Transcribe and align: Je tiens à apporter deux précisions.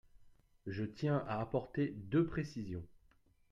Je 0.65 0.83
tiens 0.83 1.23
à 1.27 1.39
apporter 1.39 1.89
deux 1.89 2.25
précisions. 2.25 2.81